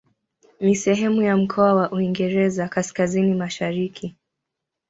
Ni 0.61 0.75
sehemu 0.75 1.21
ya 1.21 1.37
mkoa 1.37 1.73
wa 1.75 1.91
Uingereza 1.91 2.67
Kaskazini-Mashariki. 2.67 4.15